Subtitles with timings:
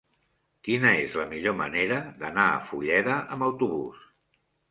[0.67, 4.01] Quina és la millor manera d'anar a Fulleda amb autobús?